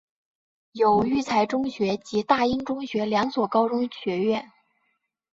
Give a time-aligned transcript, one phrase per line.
[0.71, 4.49] 有育才中学及大英中学两所高中学院。